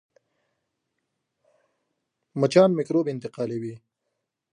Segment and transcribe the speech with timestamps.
[2.39, 3.75] مچان میکروب انتقالوي